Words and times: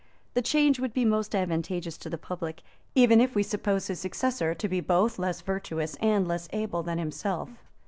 The 0.33 0.41
change 0.41 0.79
would 0.79 0.93
be 0.93 1.05
most 1.05 1.35
advantageous 1.35 1.95
to 1.99 2.09
the 2.09 2.17
public, 2.17 2.63
even 2.95 3.21
if 3.21 3.35
we 3.35 3.43
suppose 3.43 3.85
his 3.85 3.99
successor 3.99 4.55
to 4.55 4.67
be 4.67 4.81
both 4.81 5.19
less 5.19 5.41
virtuous 5.41 5.93
and 5.97 6.27
less 6.27 6.49
able 6.51 6.81
than 6.81 6.97
himself. 6.97 7.51